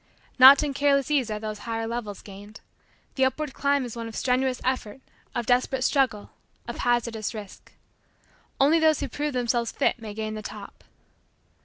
[0.39, 2.59] Not in careless ease are those higher levels gained.
[3.13, 4.99] The upward climb is one of strenuous effort,
[5.35, 6.31] of desperate struggle,
[6.67, 7.73] of hazardous risk.
[8.59, 10.83] Only those who prove themselves fit may gain the top.